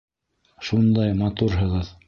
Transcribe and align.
Шундай 0.69 1.15
матурһығыҙ! 1.21 1.97